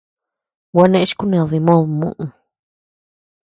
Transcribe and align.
Gua 0.73 0.85
neʼë 0.87 1.07
chi 1.09 1.15
kuned 1.19 1.47
dimod 1.51 1.83
muʼu. 1.99 2.25